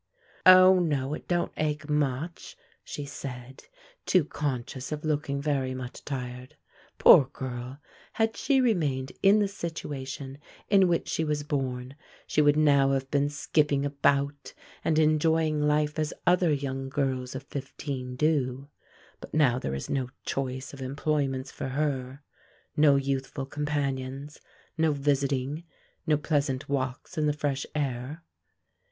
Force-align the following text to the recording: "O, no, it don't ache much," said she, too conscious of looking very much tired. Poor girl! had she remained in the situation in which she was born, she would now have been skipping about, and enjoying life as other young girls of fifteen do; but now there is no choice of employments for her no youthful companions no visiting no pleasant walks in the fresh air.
"O, 0.47 0.79
no, 0.79 1.13
it 1.13 1.27
don't 1.27 1.51
ache 1.57 1.87
much," 1.87 2.57
said 2.83 3.61
she, 3.61 3.67
too 4.07 4.25
conscious 4.25 4.91
of 4.91 5.05
looking 5.05 5.39
very 5.39 5.75
much 5.75 6.03
tired. 6.03 6.55
Poor 6.97 7.25
girl! 7.25 7.77
had 8.13 8.35
she 8.35 8.59
remained 8.61 9.11
in 9.21 9.37
the 9.37 9.47
situation 9.47 10.39
in 10.71 10.87
which 10.87 11.07
she 11.07 11.23
was 11.23 11.43
born, 11.43 11.95
she 12.25 12.41
would 12.41 12.57
now 12.57 12.89
have 12.93 13.11
been 13.11 13.29
skipping 13.29 13.85
about, 13.85 14.55
and 14.83 14.97
enjoying 14.97 15.61
life 15.61 15.99
as 15.99 16.15
other 16.25 16.51
young 16.51 16.89
girls 16.89 17.35
of 17.35 17.43
fifteen 17.43 18.15
do; 18.15 18.69
but 19.19 19.35
now 19.35 19.59
there 19.59 19.75
is 19.75 19.87
no 19.87 20.09
choice 20.25 20.73
of 20.73 20.81
employments 20.81 21.51
for 21.51 21.67
her 21.67 22.23
no 22.75 22.95
youthful 22.95 23.45
companions 23.45 24.39
no 24.79 24.93
visiting 24.93 25.63
no 26.07 26.17
pleasant 26.17 26.67
walks 26.67 27.19
in 27.19 27.27
the 27.27 27.33
fresh 27.33 27.67
air. 27.75 28.23